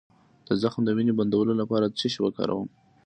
د 0.47 0.49
زخم 0.61 0.81
د 0.85 0.89
وینې 0.97 1.13
بندولو 1.19 1.53
لپاره 1.61 1.93
څه 1.97 2.05
شی 2.11 2.19
وکاروم؟ 2.21 2.67